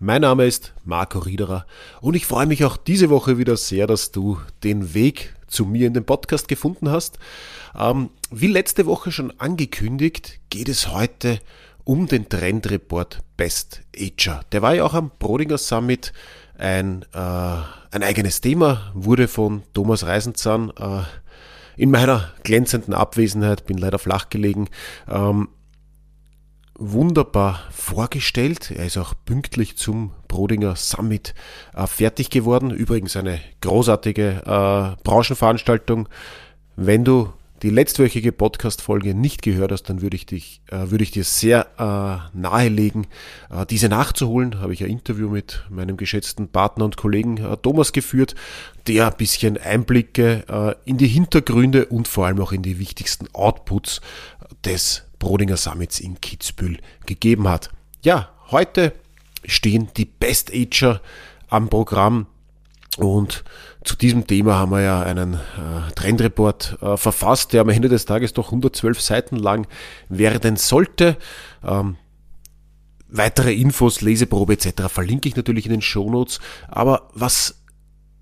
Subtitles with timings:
[0.00, 1.66] Mein Name ist Marco Riederer
[2.00, 5.86] und ich freue mich auch diese Woche wieder sehr, dass du den Weg zu mir
[5.86, 7.18] in den Podcast gefunden hast.
[7.78, 11.40] Ähm, wie letzte Woche schon angekündigt, geht es heute
[11.84, 14.40] um den Trendreport Best Ager.
[14.50, 16.12] Der war ja auch am Brodinger Summit
[16.58, 21.02] ein, äh, ein eigenes Thema, wurde von Thomas Reisenzahn äh,
[21.76, 24.68] in meiner glänzenden Abwesenheit, bin leider flach gelegen,
[25.08, 25.48] ähm,
[26.76, 28.70] wunderbar vorgestellt.
[28.70, 31.34] Er ist auch pünktlich zum Brodinger Summit
[31.74, 32.70] äh, fertig geworden.
[32.70, 36.08] Übrigens eine großartige äh, Branchenveranstaltung.
[36.76, 37.32] Wenn du
[37.64, 41.66] die letztwöchige Podcast-Folge nicht gehört hast, dann würde ich, dich, äh, würde ich dir sehr
[41.78, 43.06] äh, nahelegen,
[43.50, 44.60] äh, diese nachzuholen.
[44.60, 48.34] Habe ich ein Interview mit meinem geschätzten Partner und Kollegen äh, Thomas geführt,
[48.86, 53.28] der ein bisschen Einblicke äh, in die Hintergründe und vor allem auch in die wichtigsten
[53.32, 54.02] Outputs
[54.64, 57.70] des Brodinger Summits in Kitzbühel gegeben hat.
[58.02, 58.92] Ja, heute
[59.44, 61.00] stehen die Best Ager
[61.48, 62.26] am Programm
[62.96, 63.44] und
[63.82, 68.06] zu diesem Thema haben wir ja einen äh, Trendreport äh, verfasst, der am Ende des
[68.06, 69.66] Tages doch 112 Seiten lang
[70.08, 71.16] werden sollte.
[71.62, 71.96] Ähm,
[73.08, 74.84] weitere Infos, Leseprobe etc.
[74.88, 76.40] verlinke ich natürlich in den Shownotes.
[76.68, 77.62] Aber was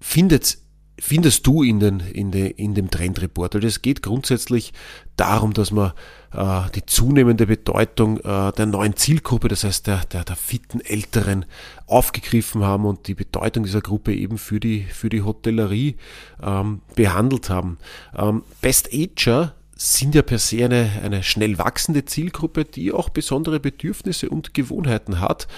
[0.01, 0.59] findet
[1.03, 3.57] findest du in, den, in, de, in dem Trendreport?
[3.57, 4.73] Also es geht grundsätzlich
[5.17, 5.93] darum, dass man
[6.33, 11.45] äh, die zunehmende Bedeutung äh, der neuen Zielgruppe, das heißt der, der, der fitten Älteren,
[11.89, 15.97] aufgegriffen haben und die Bedeutung dieser Gruppe eben für die, für die Hotellerie
[16.41, 17.79] ähm, behandelt haben.
[18.17, 23.59] Ähm, Best Ager sind ja per se eine, eine schnell wachsende Zielgruppe, die auch besondere
[23.59, 25.49] Bedürfnisse und Gewohnheiten hat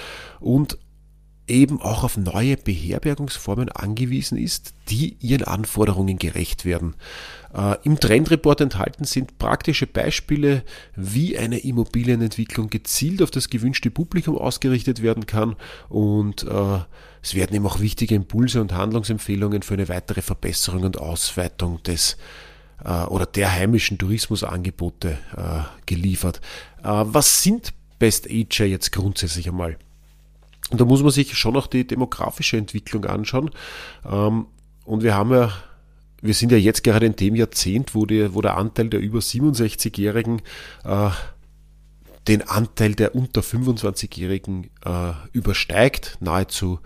[0.41, 0.78] und
[1.47, 6.94] eben auch auf neue Beherbergungsformen angewiesen ist, die ihren Anforderungen gerecht werden.
[7.55, 10.65] Äh, Im Trendreport enthalten sind praktische Beispiele,
[10.97, 15.56] wie eine Immobilienentwicklung gezielt auf das gewünschte Publikum ausgerichtet werden kann
[15.88, 16.78] und äh,
[17.22, 22.16] es werden eben auch wichtige Impulse und Handlungsempfehlungen für eine weitere Verbesserung und Ausweitung des
[22.84, 25.19] äh, oder der heimischen Tourismusangebote
[25.87, 26.41] geliefert.
[26.82, 29.78] Was sind Best Ager jetzt grundsätzlich einmal?
[30.70, 33.50] Und da muss man sich schon auch die demografische Entwicklung anschauen.
[34.10, 34.47] Ähm,
[34.84, 35.52] und wir haben ja,
[36.22, 39.19] wir sind ja jetzt gerade in dem Jahrzehnt, wo, die, wo der Anteil der über
[39.19, 40.42] 67-Jährigen
[40.84, 41.10] äh,
[42.28, 46.16] den Anteil der unter 25-Jährigen äh, übersteigt.
[46.20, 46.81] Nahezu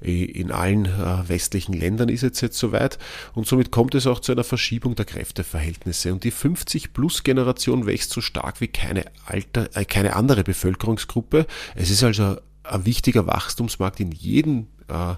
[0.00, 2.98] in allen äh, westlichen Ländern ist es jetzt soweit.
[3.34, 6.12] Und somit kommt es auch zu einer Verschiebung der Kräfteverhältnisse.
[6.12, 11.46] Und die 50-Plus-Generation wächst so stark wie keine, Alter, äh, keine andere Bevölkerungsgruppe.
[11.74, 15.14] Es ist also ein wichtiger Wachstumsmarkt in jedem, äh,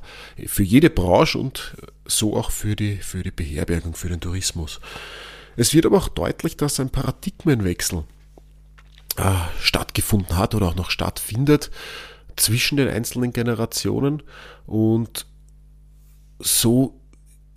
[0.47, 4.81] für jede Branche und so auch für die, für die Beherbergung, für den Tourismus.
[5.57, 8.05] Es wird aber auch deutlich, dass ein Paradigmenwechsel
[9.17, 11.71] äh, stattgefunden hat oder auch noch stattfindet
[12.37, 14.23] zwischen den einzelnen Generationen
[14.67, 15.27] und
[16.39, 17.01] so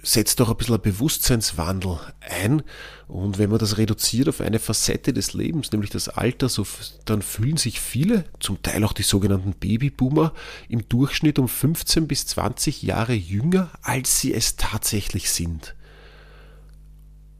[0.04, 2.64] setzt doch ein bisschen ein Bewusstseinswandel ein.
[3.08, 6.66] Und wenn man das reduziert auf eine Facette des Lebens, nämlich das Alter, so,
[7.06, 10.34] dann fühlen sich viele, zum Teil auch die sogenannten Babyboomer,
[10.68, 15.76] im Durchschnitt um 15 bis 20 Jahre jünger, als sie es tatsächlich sind.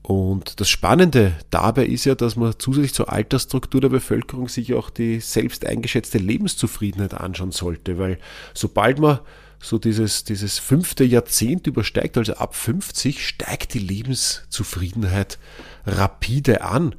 [0.02, 4.90] Und das Spannende dabei ist ja, dass man zusätzlich zur Altersstruktur der Bevölkerung sich auch
[4.90, 8.18] die selbst eingeschätzte Lebenszufriedenheit anschauen sollte, weil
[8.56, 9.20] sobald man
[9.62, 15.38] so dieses, dieses fünfte Jahrzehnt übersteigt, also ab 50 steigt die Lebenszufriedenheit
[15.86, 16.96] rapide an.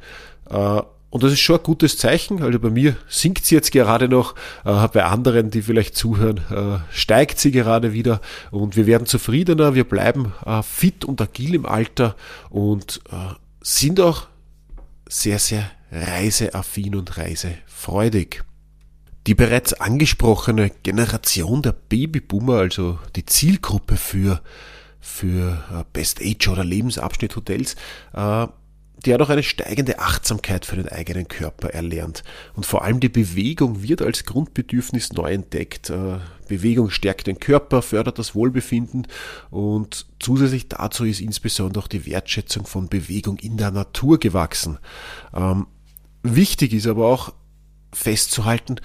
[0.49, 2.43] Äh, und das ist schon ein gutes Zeichen.
[2.43, 4.35] Also bei mir sinkt sie jetzt gerade noch,
[4.65, 8.21] äh, bei anderen, die vielleicht zuhören, äh, steigt sie gerade wieder
[8.51, 10.33] und wir werden zufriedener, wir bleiben
[10.63, 12.15] fit und agil im Alter
[12.49, 13.01] und
[13.63, 14.27] sind auch
[15.09, 18.45] sehr, sehr reiseaffin und reisefreudig.
[19.27, 24.41] Die bereits angesprochene Generation der Babyboomer, also die Zielgruppe für,
[24.99, 27.77] für äh, Best Age oder Lebensabschnitthotels,
[28.15, 28.47] äh,
[29.05, 32.23] die hat auch eine steigende Achtsamkeit für den eigenen Körper erlernt.
[32.55, 35.91] Und vor allem die Bewegung wird als Grundbedürfnis neu entdeckt.
[35.91, 36.19] Äh,
[36.49, 39.07] Bewegung stärkt den Körper, fördert das Wohlbefinden
[39.51, 44.79] und zusätzlich dazu ist insbesondere auch die Wertschätzung von Bewegung in der Natur gewachsen.
[45.33, 45.67] Ähm,
[46.23, 47.33] wichtig ist aber auch
[47.93, 48.77] festzuhalten,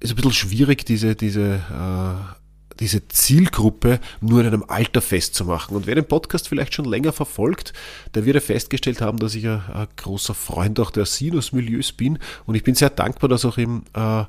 [0.00, 5.76] ist ein bisschen schwierig, diese, diese, äh, diese Zielgruppe nur in einem Alter festzumachen.
[5.76, 7.72] Und wer den Podcast vielleicht schon länger verfolgt,
[8.14, 12.18] der wird ja festgestellt haben, dass ich ein, ein großer Freund auch der Sinus-Milieus bin.
[12.46, 14.24] Und ich bin sehr dankbar, dass auch im, äh,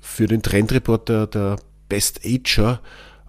[0.00, 1.56] für den Trendreport der, der
[1.88, 2.80] Best Ager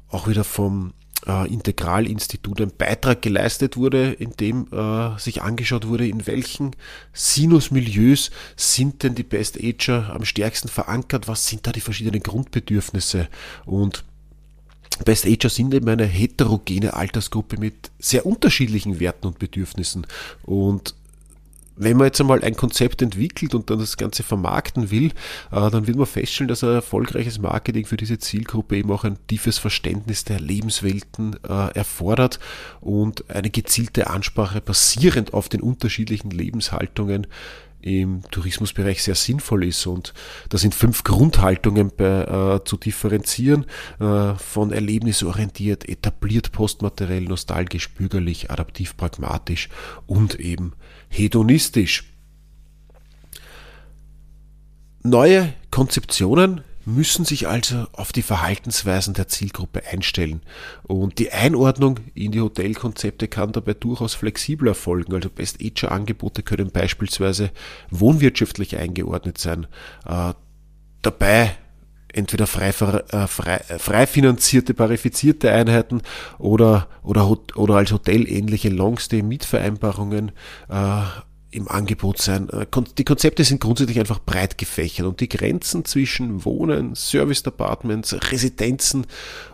[0.10, 0.94] auch wieder vom
[1.28, 6.76] äh, Integralinstitut ein Beitrag geleistet wurde, in dem äh, sich angeschaut wurde, in welchen
[7.14, 13.28] Sinusmilieus sind denn die Best Ager am stärksten verankert, was sind da die verschiedenen Grundbedürfnisse?
[13.66, 14.04] Und
[15.06, 20.06] Best Ager sind eben eine heterogene Altersgruppe mit sehr unterschiedlichen Werten und Bedürfnissen.
[20.44, 20.96] Und
[21.76, 25.12] wenn man jetzt einmal ein Konzept entwickelt und dann das Ganze vermarkten will,
[25.52, 29.18] äh, dann wird man feststellen, dass ein erfolgreiches Marketing für diese Zielgruppe eben auch ein
[29.28, 32.40] tiefes Verständnis der Lebenswelten äh, erfordert
[32.82, 37.28] und eine gezielte Ansprache basierend auf den unterschiedlichen Lebenshaltungen
[37.84, 39.86] im Tourismusbereich sehr sinnvoll ist.
[39.86, 40.14] Und
[40.50, 43.66] da sind fünf Grundhaltungen bei, äh, zu differenzieren,
[44.00, 49.70] äh, von erlebnisorientiert, etabliert, postmateriell, nostalgisch, bürgerlich, adaptiv, pragmatisch
[50.08, 50.74] und eben
[51.10, 52.06] hedonistisch.
[55.04, 60.42] Neue Konzeptionen müssen sich also auf die Verhaltensweisen der Zielgruppe einstellen.
[60.84, 65.14] Und die Einordnung in die Hotelkonzepte kann dabei durchaus flexibel erfolgen.
[65.14, 67.52] Also Best-Ager-Angebote können beispielsweise
[67.90, 69.68] wohnwirtschaftlich eingeordnet sein.
[70.06, 70.34] Äh,
[71.02, 71.56] dabei
[72.14, 76.02] entweder frei, äh, frei, äh, frei finanzierte, parifizierte Einheiten
[76.38, 80.32] oder, oder, oder als hotelähnliche Longstay-Mietvereinbarungen
[80.70, 81.02] äh,
[81.54, 82.50] im Angebot sein.
[82.50, 82.66] Äh,
[82.98, 89.06] die Konzepte sind grundsätzlich einfach breit gefächert und die Grenzen zwischen Wohnen, Service Apartments, Residenzen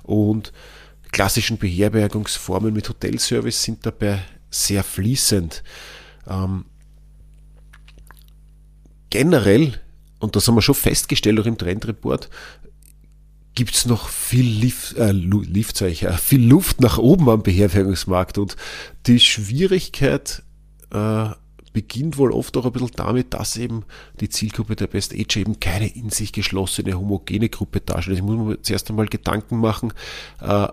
[0.03, 0.53] und
[1.11, 4.19] klassischen Beherbergungsformen mit Hotelservice sind dabei
[4.49, 5.63] sehr fließend.
[6.27, 6.65] Ähm,
[9.09, 9.79] generell,
[10.19, 12.29] und das haben wir schon festgestellt auch im Trendreport,
[13.55, 18.37] gibt es noch viel, Lief, äh, Lief, ich, äh, viel Luft nach oben am Beherbergungsmarkt
[18.37, 18.55] und
[19.05, 20.43] die Schwierigkeit
[20.91, 21.29] äh,
[21.73, 23.83] beginnt wohl oft auch ein bisschen damit, dass eben
[24.19, 28.17] die Zielgruppe der Best Age eben keine in sich geschlossene, homogene Gruppe darstellt.
[28.17, 29.93] Ich muss mir zuerst einmal Gedanken machen,
[30.41, 30.67] äh,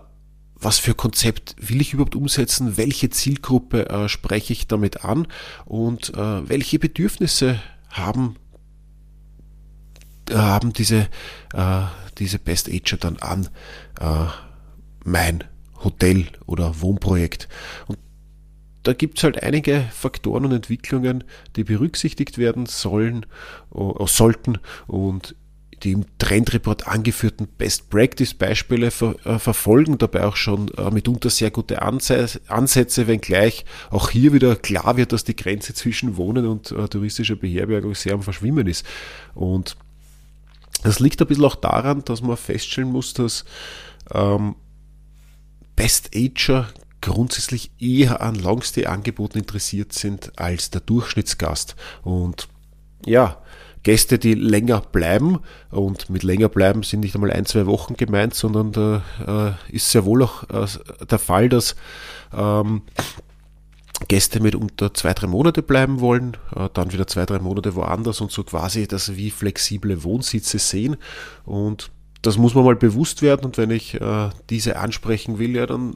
[0.59, 5.27] was für Konzept will ich überhaupt umsetzen, welche Zielgruppe äh, spreche ich damit an
[5.65, 7.59] und äh, welche Bedürfnisse
[7.89, 8.35] haben,
[10.31, 11.07] haben diese,
[12.17, 13.47] diese Best Ager dann an
[15.05, 15.45] mein
[15.83, 17.47] Hotel oder Wohnprojekt.
[17.87, 17.97] Und
[18.87, 21.25] da gibt es halt einige Faktoren und Entwicklungen,
[21.57, 23.25] die berücksichtigt werden sollen,
[23.75, 25.35] äh, sollten und
[25.83, 31.29] die im Trendreport angeführten Best Practice Beispiele ver, äh, verfolgen dabei auch schon äh, mitunter
[31.29, 36.47] sehr gute Anse Ansätze, wenngleich auch hier wieder klar wird, dass die Grenze zwischen Wohnen
[36.47, 38.85] und äh, touristischer Beherbergung sehr am Verschwimmen ist.
[39.35, 39.75] Und
[40.83, 43.43] das liegt ein bisschen auch daran, dass man feststellen muss, dass
[44.13, 44.55] ähm,
[45.75, 46.69] Best Ager
[47.01, 51.75] grundsätzlich eher an Longstay-Angeboten interessiert sind als der Durchschnittsgast.
[52.03, 52.47] Und
[53.05, 53.37] ja,
[53.83, 55.39] Gäste, die länger bleiben,
[55.71, 59.91] und mit länger bleiben sind nicht einmal ein, zwei Wochen gemeint, sondern da äh, ist
[59.91, 60.67] sehr wohl auch äh,
[61.09, 61.75] der Fall, dass
[62.35, 62.81] ähm,
[64.07, 68.19] Gäste mit unter zwei, drei Monate bleiben wollen, äh, dann wieder zwei, drei Monate woanders
[68.21, 70.97] und so quasi das wie flexible Wohnsitze sehen.
[71.45, 71.89] Und
[72.21, 75.95] das muss man mal bewusst werden und wenn ich äh, diese ansprechen will, ja, dann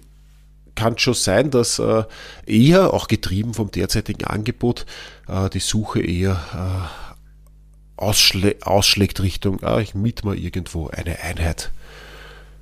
[0.75, 2.03] kann schon sein, dass äh,
[2.45, 4.85] eher, auch getrieben vom derzeitigen Angebot,
[5.27, 11.72] äh, die Suche eher äh, ausschlä ausschlägt Richtung, ah, ich miete mal irgendwo eine Einheit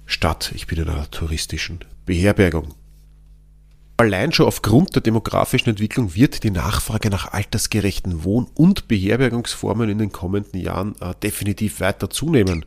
[0.05, 2.73] statt, ich bin in einer touristischen Beherbergung.
[3.95, 9.97] Allein schon aufgrund der demografischen Entwicklung wird die Nachfrage nach altersgerechten Wohn- und Beherbergungsformen in
[9.97, 12.65] den kommenden Jahren definitiv weiter zunehmen.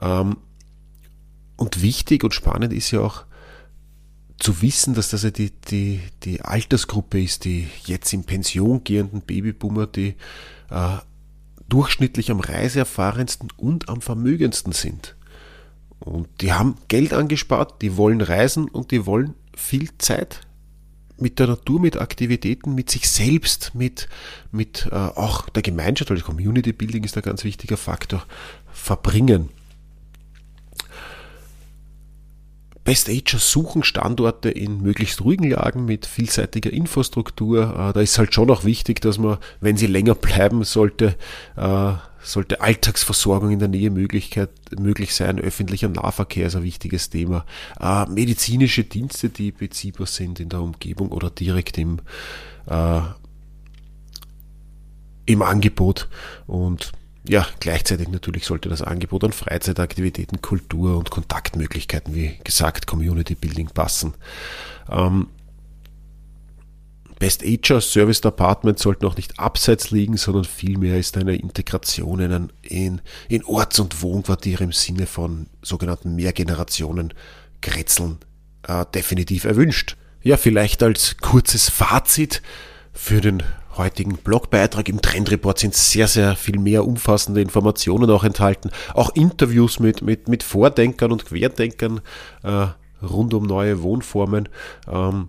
[0.00, 0.36] Ähm,
[1.56, 3.24] und wichtig und spannend ist ja auch,
[4.40, 9.20] zu wissen, dass das ja die, die, die Altersgruppe ist, die jetzt in Pension gehenden
[9.20, 10.16] Babyboomer, die
[10.70, 10.98] äh,
[11.68, 15.14] durchschnittlich am reiseerfahrensten und am vermögendsten sind.
[16.00, 20.40] Und die haben Geld angespart, die wollen reisen und die wollen viel Zeit
[21.18, 24.08] mit der Natur, mit Aktivitäten, mit sich selbst, mit,
[24.50, 28.24] mit äh, auch der Gemeinschaft, weil Community Building ist ein ganz wichtiger Faktor,
[28.72, 29.50] verbringen.
[32.90, 37.72] Best Ager suchen Standorte in möglichst ruhigen Lagen mit vielseitiger Infrastruktur.
[37.72, 41.14] Äh, da ist halt schon auch wichtig, dass man, wenn sie länger bleiben sollte,
[41.54, 45.38] äh, sollte Alltagsversorgung in der Nähe Möglichkeit, möglich sein.
[45.38, 47.46] Öffentlicher Nahverkehr ist ein wichtiges Thema.
[47.78, 52.00] Äh, medizinische Dienste, die beziehbar sind in der Umgebung oder direkt im,
[55.26, 56.08] im Angebot.
[56.48, 56.90] Und
[57.28, 63.68] ja, gleichzeitig natürlich sollte das Angebot an Freizeitaktivitäten, Kultur und Kontaktmöglichkeiten, wie gesagt, Community Building
[63.68, 64.14] passen.
[64.90, 65.28] Ähm,
[67.18, 72.50] Best Ager Service Apartment sollte noch nicht abseits liegen, sondern vielmehr ist eine Integration in,
[72.62, 77.12] in, in Orts- und Wohnquartiere im Sinne von sogenannten Mehrgenerationen
[77.60, 78.16] Kretzeln
[78.66, 79.98] äh, definitiv erwünscht.
[80.22, 82.40] Ja, vielleicht als kurzes Fazit
[82.94, 83.42] für den
[83.76, 88.70] heutigen Blogbeitrag im Trendreport sind sehr, sehr viel mehr umfassende Informationen auch enthalten.
[88.94, 92.00] Auch Interviews mit, mit, mit Vordenkern und Querdenkern
[92.42, 92.66] äh,
[93.02, 94.48] rund um neue Wohnformen.
[94.90, 95.28] Ähm,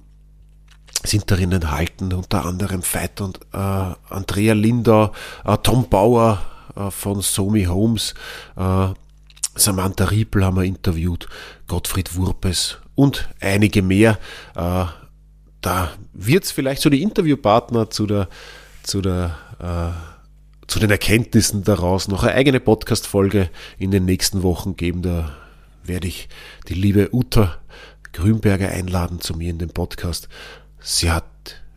[1.03, 5.11] sind darin enthalten, unter anderem Veit und äh, Andrea Lindau,
[5.45, 6.41] äh, Tom Bauer
[6.75, 8.13] äh, von Somi Homes,
[8.55, 8.87] äh,
[9.55, 11.27] Samantha Riepel haben wir interviewt,
[11.67, 14.17] Gottfried Wurpes und einige mehr.
[15.61, 18.27] Da wird es vielleicht so die Interviewpartner zu der,
[18.83, 24.77] zu der äh, zu den Erkenntnissen daraus noch eine eigene Podcast-Folge in den nächsten Wochen
[24.77, 25.01] geben.
[25.01, 25.35] Da
[25.83, 26.29] werde ich
[26.69, 27.57] die liebe Uta
[28.13, 30.29] Grünberger einladen zu mir in den Podcast
[30.81, 31.25] Sie hat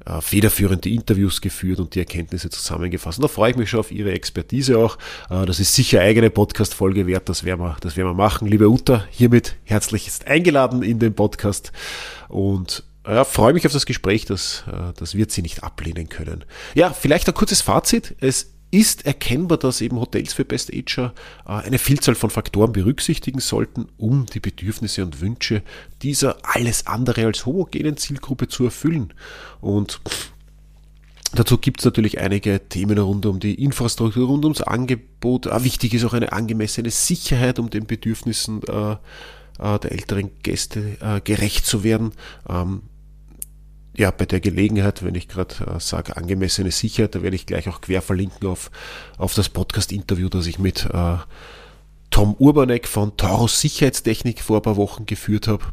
[0.06, 3.18] äh, federführend die Interviews geführt und die Erkenntnisse zusammengefasst.
[3.18, 4.98] Und da freue ich mich schon auf Ihre Expertise auch.
[5.30, 8.48] Äh, das ist sicher eigene Podcast-Folge wert, das werden, wir, das werden wir machen.
[8.48, 11.72] Liebe Uta, hiermit herzlich eingeladen in den Podcast
[12.28, 16.44] und ja, freue mich auf das Gespräch, das, äh, das wird sie nicht ablehnen können.
[16.74, 18.14] Ja, vielleicht ein kurzes Fazit.
[18.20, 21.14] Es ist erkennbar, dass eben Hotels für Best Ager
[21.46, 25.62] äh, eine Vielzahl von Faktoren berücksichtigen sollten, um die Bedürfnisse und Wünsche
[26.02, 29.14] dieser alles andere als homogenen Zielgruppe zu erfüllen.
[29.60, 30.00] Und
[31.36, 35.46] Dazu gibt es natürlich einige Themen rund um die Infrastruktur, rund ums Angebot.
[35.46, 38.96] Äh, wichtig ist auch eine angemessene Sicherheit, um den Bedürfnissen äh,
[39.58, 42.10] der älteren Gäste gerecht zu werden.
[42.48, 42.82] Ähm,
[43.96, 47.68] ja, bei der Gelegenheit, wenn ich gerade äh, sage, angemessene Sicherheit, da werde ich gleich
[47.68, 48.70] auch quer verlinken auf,
[49.18, 51.16] auf das Podcast-Interview, das ich mit äh,
[52.10, 55.64] Tom Urbanek von Taurus Sicherheitstechnik vor ein paar Wochen geführt habe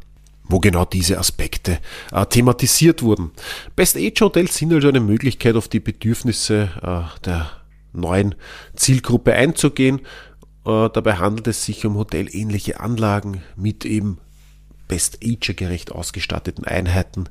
[0.51, 1.79] wo genau diese Aspekte
[2.11, 3.31] äh, thematisiert wurden.
[3.75, 7.49] Best Age Hotels sind also eine Möglichkeit, auf die Bedürfnisse äh, der
[7.93, 8.35] neuen
[8.75, 9.99] Zielgruppe einzugehen.
[10.65, 14.19] Äh, dabei handelt es sich um hotelähnliche Anlagen mit eben
[14.91, 17.29] Best Ager gerecht ausgestatteten Einheiten,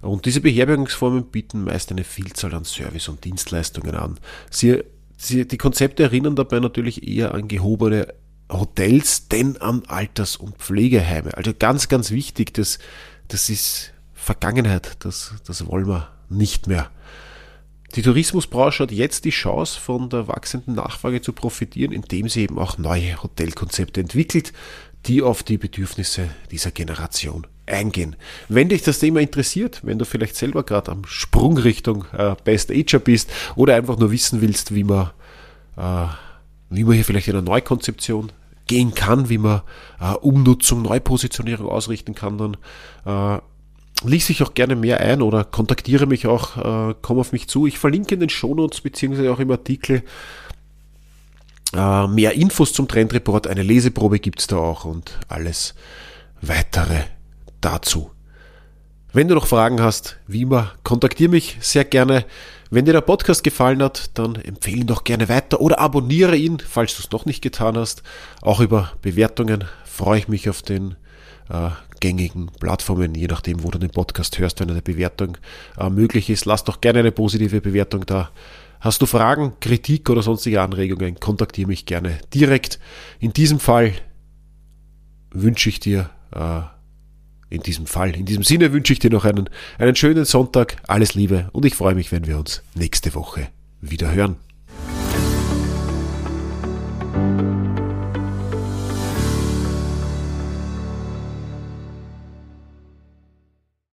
[0.00, 4.18] und diese Beherbergungsformen bieten meist eine Vielzahl an Service und Dienstleistungen an.
[4.50, 4.82] Sie,
[5.16, 8.08] sie, die Konzepte erinnern dabei natürlich eher an gehobene
[8.50, 11.36] Hotels, denn an Alters- und Pflegeheime.
[11.36, 12.78] Also ganz, ganz wichtig, das,
[13.28, 16.90] das ist Vergangenheit, das, das wollen wir nicht mehr.
[17.94, 22.58] Die Tourismusbranche hat jetzt die Chance, von der wachsenden Nachfrage zu profitieren, indem sie eben
[22.58, 24.52] auch neue Hotelkonzepte entwickelt,
[25.06, 28.16] die auf die Bedürfnisse dieser Generation eingehen.
[28.48, 32.70] Wenn dich das Thema interessiert, wenn du vielleicht selber gerade am Sprung Richtung äh, Best
[32.70, 35.10] Ager bist oder einfach nur wissen willst, wie man,
[35.76, 36.06] äh,
[36.70, 38.32] wie man hier vielleicht in eine Neukonzeption
[38.66, 39.62] gehen kann, wie man
[40.00, 42.56] äh, Umnutzung, Neupositionierung ausrichten kann, dann
[43.06, 43.40] äh,
[44.06, 46.56] lies dich auch gerne mehr ein oder kontaktiere mich auch,
[46.90, 47.66] äh, komm auf mich zu.
[47.66, 50.02] Ich verlinke in den Shownotes beziehungsweise auch im Artikel
[51.74, 55.74] äh, mehr Infos zum Trendreport, eine Leseprobe gibt's da auch und alles
[56.40, 57.02] weitere
[57.60, 58.10] dazu.
[59.12, 62.24] Wenn du noch Fragen hast, wie immer, kontaktiere mich sehr gerne.
[62.70, 66.58] Wenn dir der Podcast gefallen hat, dann empfehle ihn doch gerne weiter oder abonniere ihn,
[66.58, 68.02] falls du es noch nicht getan hast.
[68.42, 70.96] Auch über Bewertungen freue ich mich auf den
[71.48, 75.38] äh, gängigen Plattformen, je nachdem, wo du den Podcast hörst, wenn eine Bewertung
[75.78, 76.44] äh, möglich ist.
[76.44, 78.30] Lass doch gerne eine positive Bewertung da.
[78.84, 82.78] Hast du Fragen, Kritik oder sonstige Anregungen, kontaktiere mich gerne direkt.
[83.18, 83.94] In diesem Fall
[85.30, 86.60] wünsche ich dir äh,
[87.48, 88.14] in diesem Fall.
[88.14, 89.48] In diesem Sinne wünsche ich dir noch einen,
[89.78, 93.48] einen schönen Sonntag, alles Liebe und ich freue mich, wenn wir uns nächste Woche
[93.80, 94.36] wieder hören.